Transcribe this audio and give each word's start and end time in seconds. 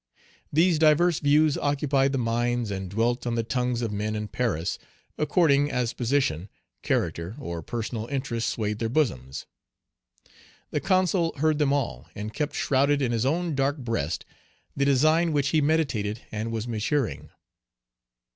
These 0.51 0.79
diverse 0.79 1.19
views 1.19 1.59
occupied 1.59 2.11
the 2.11 2.17
minds 2.17 2.71
and 2.71 2.89
dwelt 2.89 3.27
on 3.27 3.35
the 3.35 3.43
tongues 3.43 3.83
of 3.83 3.91
men 3.91 4.15
in 4.15 4.29
Paris, 4.29 4.79
according 5.15 5.69
as 5.69 5.93
position, 5.93 6.49
character, 6.81 7.35
or 7.37 7.61
personal 7.61 8.07
interests 8.07 8.51
swayed 8.51 8.79
their 8.79 8.89
bosoms. 8.89 9.45
The 10.71 10.79
Consul 10.79 11.33
heard 11.37 11.59
them 11.59 11.71
all, 11.71 12.07
and 12.15 12.33
kept 12.33 12.55
shrouded 12.55 12.99
in 12.99 13.11
his 13.11 13.27
own 13.27 13.53
dark 13.53 13.77
breast 13.77 14.25
the 14.75 14.85
design 14.85 15.33
which 15.33 15.49
he 15.49 15.61
meditated 15.61 16.21
and 16.31 16.51
was 16.51 16.67
maturing. 16.67 17.29